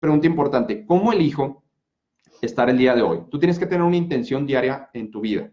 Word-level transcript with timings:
pregunta 0.00 0.26
importante, 0.26 0.84
¿cómo 0.86 1.12
elijo 1.12 1.62
estar 2.40 2.68
el 2.70 2.78
día 2.78 2.94
de 2.94 3.02
hoy? 3.02 3.20
Tú 3.30 3.38
tienes 3.38 3.58
que 3.58 3.66
tener 3.66 3.82
una 3.82 3.96
intención 3.96 4.46
diaria 4.46 4.90
en 4.94 5.10
tu 5.10 5.20
vida. 5.20 5.50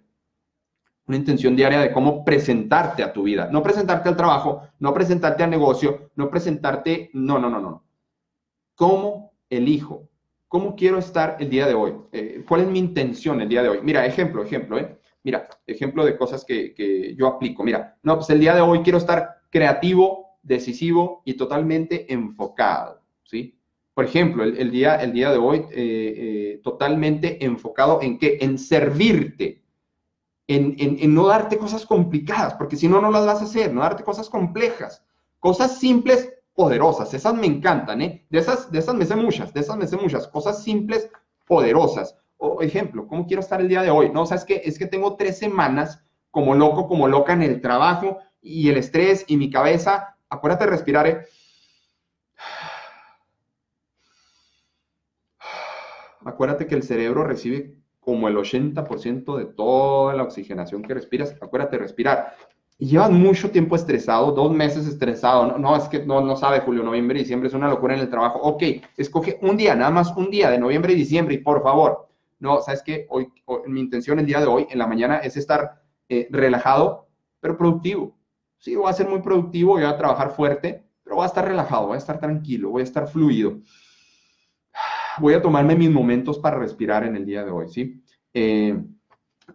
Una 1.05 1.17
intención 1.17 1.55
diaria 1.55 1.79
de 1.79 1.92
cómo 1.92 2.25
presentarte 2.25 3.04
a 3.04 3.13
tu 3.13 3.23
vida. 3.23 3.49
No 3.52 3.62
presentarte 3.62 4.10
al 4.10 4.18
trabajo, 4.18 4.63
no 4.79 4.94
presentarte 4.94 5.44
al 5.44 5.49
negocio, 5.49 6.12
no 6.15 6.29
presentarte... 6.29 7.12
No, 7.13 7.39
no, 7.39 7.49
no, 7.49 7.62
no. 7.62 7.86
¿Cómo 8.75 9.33
elijo? 9.49 10.10
¿Cómo 10.48 10.75
quiero 10.75 10.98
estar 10.98 11.38
el 11.39 11.50
día 11.50 11.68
de 11.68 11.73
hoy? 11.73 11.93
Eh, 12.11 12.43
¿Cuál 12.48 12.61
es 12.61 12.68
mi 12.68 12.79
intención 12.79 13.41
el 13.41 13.50
día 13.50 13.64
de 13.64 13.70
hoy? 13.70 13.79
Mira, 13.84 14.05
ejemplo, 14.05 14.43
ejemplo, 14.43 14.77
¿eh? 14.77 14.98
Mira, 15.23 15.48
ejemplo 15.66 16.05
de 16.05 16.18
cosas 16.18 16.45
que, 16.45 16.73
que 16.73 17.16
yo 17.16 17.27
aplico. 17.27 17.64
Mira, 17.64 17.98
no, 18.04 18.16
pues 18.16 18.29
el 18.29 18.39
día 18.39 18.55
de 18.55 18.61
hoy 18.61 18.79
quiero 18.79 18.98
estar 18.98 19.41
creativo, 19.50 20.38
decisivo 20.41 21.21
y 21.25 21.34
totalmente 21.34 22.11
enfocado, 22.14 23.02
¿sí? 23.23 23.57
Por 23.98 24.05
ejemplo, 24.05 24.43
el, 24.43 24.70
día, 24.70 24.98
el 24.98 25.11
día 25.11 25.32
de 25.32 25.39
hoy, 25.39 25.57
eh, 25.71 25.71
eh, 25.71 26.61
totalmente 26.64 27.43
enfocado 27.43 28.00
en 28.04 28.20
qué? 28.20 28.37
En 28.42 28.60
servirte, 28.60 29.64
en, 30.46 30.75
en, 30.78 31.15
no 31.15 31.25
darte 31.25 31.57
cosas 31.57 31.83
complicadas, 31.83 32.53
porque 32.53 32.75
si 32.75 32.88
no, 32.88 33.02
no 33.02 33.09
las 33.09 33.25
vas 33.25 33.42
a 33.42 33.45
hacer, 33.45 33.73
no 33.73 33.81
darte 33.81 34.03
cosas 34.03 34.30
complejas, 34.30 35.03
cosas 35.39 35.80
simples, 35.80 36.31
poderosas, 36.53 37.11
esas 37.16 37.33
me 37.33 37.47
encantan, 37.47 38.03
¿eh? 38.03 38.23
De 38.30 38.38
esas, 38.38 38.72
de 38.72 38.78
esas 38.78 38.94
me 38.94 39.03
sé 39.03 39.16
muchas, 39.16 39.52
de 39.52 39.61
esas 39.61 39.75
me 39.75 39.88
sé 39.88 39.98
muchas, 39.98 40.28
cosas 40.28 40.61
simples, 40.61 41.09
poderosas. 41.48 42.16
O 42.38 42.61
ejemplo, 42.61 43.08
¿cómo 43.08 43.25
quiero 43.25 43.39
estar 43.39 43.59
el 43.61 43.67
día 43.67 43.81
de 43.81 43.89
hoy? 43.89 44.11
No, 44.11 44.22
o 44.22 44.25
sea, 44.28 44.38
es 44.38 44.45
que, 44.45 44.61
es 44.64 44.78
que 44.78 44.86
tengo 44.86 45.16
tres 45.16 45.39
semanas 45.39 46.03
como 46.30 46.53
loco, 46.53 46.88
como 46.88 47.08
loca 47.08 47.34
en 47.34 47.42
el 47.42 47.61
trabajo 47.61 48.20
y 48.44 48.70
el 48.70 48.78
estrés 48.78 49.25
y 49.28 49.38
mi 49.38 49.50
cabeza. 49.50 50.17
Acuérdate 50.30 50.66
de 50.66 50.70
respirar, 50.70 51.08
¿eh? 51.08 51.22
Acuérdate 56.27 56.67
que 56.67 56.75
el 56.75 56.83
cerebro 56.83 57.23
recibe 57.23 57.75
como 57.99 58.27
el 58.27 58.38
80% 58.38 59.38
de 59.38 59.45
toda 59.45 60.14
la 60.14 60.23
oxigenación 60.23 60.81
que 60.81 60.94
respiras. 60.94 61.36
Acuérdate 61.42 61.78
respirar. 61.78 62.36
Y 62.80 62.88
llevas 62.88 63.11
mucho 63.11 63.52
tiempo 63.52 63.75
estresado, 63.75 64.31
dos 64.31 64.52
meses 64.52 64.88
estresado. 64.88 65.58
No, 65.58 65.75
es 65.75 65.89
que 65.89 66.06
no, 66.06 66.22
no 66.22 66.38
sabe 66.38 66.61
julio, 66.61 66.84
noviembre 66.84 67.19
diciembre, 67.19 67.50
es 67.50 67.53
una 67.53 67.69
locura 67.69 67.95
en 67.95 68.00
el 68.00 68.09
trabajo. 68.09 68.39
Ok, 68.39 68.64
escoge 68.95 69.39
un 69.42 69.58
día, 69.58 69.75
nada 69.75 69.92
más 69.92 70.16
un 70.16 70.30
día 70.30 70.50
de 70.50 70.59
noviembre 70.59 70.94
y 70.94 70.95
diciembre 70.95 71.36
y 71.36 71.39
por 71.39 71.61
favor. 71.64 72.08
No, 72.39 72.62
sabes 72.62 72.84
que 72.84 73.08
hoy, 73.09 73.28
mi 73.66 73.81
intención 73.81 74.19
el 74.19 74.25
día 74.25 74.39
de 74.39 74.45
hoy, 74.45 74.67
en 74.69 74.78
la 74.78 74.88
mañana, 74.88 75.17
es 75.17 75.36
estar 75.36 75.81
eh, 76.08 76.28
relajado, 76.30 77.09
pero 77.39 77.58
productivo. 77.58 78.16
Sí, 78.59 78.75
voy 78.75 78.89
a 78.89 78.94
ser 78.94 79.09
muy 79.09 79.22
productivo, 79.22 79.73
voy 79.73 79.84
a 79.84 79.97
trabajar 79.97 80.31
fuerte, 80.31 80.86
pero 81.03 81.17
voy 81.17 81.23
a 81.23 81.28
estar 81.28 81.45
relajado, 81.45 81.88
voy 81.88 81.95
a 81.95 81.97
estar 81.97 82.19
tranquilo, 82.19 82.69
voy 82.69 82.81
a 82.81 82.86
estar 82.86 83.08
fluido 83.08 83.59
voy 85.20 85.34
a 85.34 85.42
tomarme 85.42 85.76
mis 85.76 85.90
momentos 85.90 86.40
para 86.40 86.58
respirar 86.58 87.04
en 87.04 87.16
el 87.16 87.26
día 87.26 87.44
de 87.44 87.52
hoy, 87.52 87.70
¿sí? 87.70 88.04
Eh, 88.34 88.78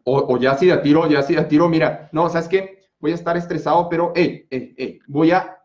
o, 0.04 0.38
ya 0.38 0.56
si 0.56 0.66
de 0.66 0.78
tiro, 0.78 1.08
ya 1.08 1.22
si 1.22 1.34
de 1.34 1.44
tiro, 1.44 1.68
mira, 1.68 2.08
no, 2.12 2.28
¿sabes 2.28 2.48
qué? 2.48 2.88
Voy 2.98 3.12
a 3.12 3.16
estar 3.16 3.36
estresado, 3.36 3.88
pero, 3.88 4.12
hey, 4.14 4.46
hey, 4.50 4.74
hey, 4.76 4.98
voy 5.06 5.32
a 5.32 5.58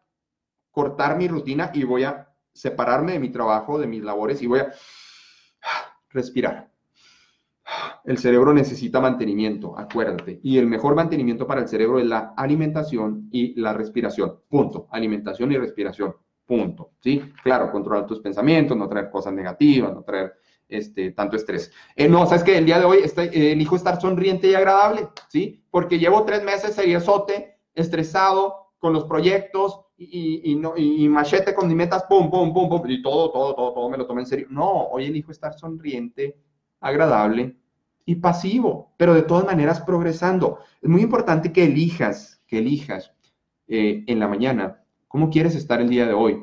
cortar 0.71 1.17
mi 1.17 1.27
rutina 1.27 1.71
y 1.73 1.83
voy 1.83 2.03
a 2.03 2.29
separarme 2.53 3.13
de 3.13 3.19
mi 3.19 3.29
trabajo, 3.29 3.79
de 3.79 3.87
mis 3.87 4.03
labores 4.03 4.41
y 4.41 4.47
voy 4.47 4.59
a 4.59 4.73
respirar. 6.09 6.69
El 8.05 8.17
cerebro 8.17 8.53
necesita 8.53 8.99
mantenimiento, 8.99 9.77
acuérdate. 9.77 10.39
Y 10.41 10.57
el 10.57 10.67
mejor 10.67 10.95
mantenimiento 10.95 11.45
para 11.45 11.61
el 11.61 11.67
cerebro 11.67 11.99
es 11.99 12.05
la 12.05 12.33
alimentación 12.37 13.27
y 13.31 13.59
la 13.59 13.73
respiración. 13.73 14.39
Punto. 14.47 14.87
Alimentación 14.91 15.51
y 15.51 15.57
respiración. 15.57 16.15
Punto. 16.47 16.91
¿Sí? 17.01 17.21
Claro, 17.43 17.71
controlar 17.71 18.07
tus 18.07 18.21
pensamientos, 18.21 18.75
no 18.75 18.87
traer 18.87 19.11
cosas 19.11 19.33
negativas, 19.33 19.93
no 19.93 20.01
traer 20.01 20.33
este, 20.69 21.11
tanto 21.11 21.35
estrés. 21.35 21.71
Eh, 21.95 22.07
no, 22.07 22.25
sabes 22.25 22.43
que 22.43 22.57
el 22.57 22.65
día 22.65 22.79
de 22.79 22.85
hoy 22.85 22.99
estoy, 23.03 23.27
eh, 23.27 23.51
elijo 23.51 23.75
estar 23.75 23.99
sonriente 23.99 24.47
y 24.47 24.55
agradable, 24.55 25.09
¿sí? 25.27 25.63
Porque 25.69 25.99
llevo 25.99 26.23
tres 26.23 26.43
meses 26.43 26.73
seriosote, 26.73 27.59
estresado 27.75 28.71
con 28.79 28.93
los 28.93 29.03
proyectos 29.05 29.81
y, 29.97 30.51
y, 30.51 30.55
no, 30.55 30.77
y 30.77 31.07
machete 31.09 31.53
con 31.53 31.73
metas, 31.75 32.03
pum, 32.03 32.29
pum, 32.29 32.53
pum, 32.53 32.69
pum, 32.69 32.89
y 32.89 33.01
todo, 33.01 33.31
todo, 33.31 33.55
todo, 33.55 33.73
todo 33.73 33.89
me 33.89 33.97
lo 33.97 34.05
tomo 34.07 34.19
en 34.19 34.25
serio. 34.25 34.47
No, 34.49 34.87
hoy 34.87 35.05
elijo 35.05 35.31
estar 35.31 35.53
sonriente, 35.53 36.39
agradable 36.79 37.57
y 38.05 38.15
pasivo, 38.15 38.93
pero 38.95 39.13
de 39.13 39.23
todas 39.23 39.45
maneras 39.45 39.81
progresando. 39.81 40.59
Es 40.81 40.89
muy 40.89 41.01
importante 41.01 41.51
que 41.51 41.65
elijas, 41.65 42.41
que 42.47 42.59
elijas 42.59 43.11
eh, 43.67 44.05
en 44.07 44.19
la 44.19 44.27
mañana 44.27 44.83
¿Cómo 45.17 45.31
quieres 45.31 45.55
estar 45.55 45.81
el 45.81 45.89
día 45.89 46.05
de 46.05 46.13
hoy? 46.13 46.37